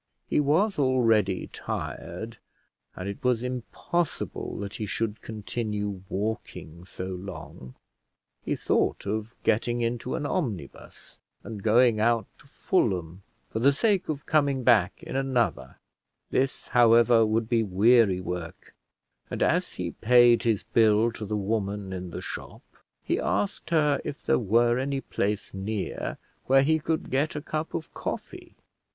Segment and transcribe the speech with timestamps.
[0.27, 2.39] He was already tired,
[2.95, 7.75] and it was impossible that he should continue walking so long.
[8.41, 14.09] He thought of getting into an omnibus, and going out to Fulham for the sake
[14.09, 15.75] of coming back in another:
[16.31, 18.73] this, however, would be weary work,
[19.29, 22.63] and as he paid his bill to the woman in the shop,
[23.03, 27.75] he asked her if there were any place near where he could get a cup
[27.75, 28.55] of coffee.